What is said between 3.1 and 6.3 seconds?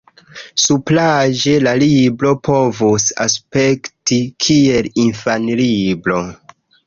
aspekti kiel infanlibro.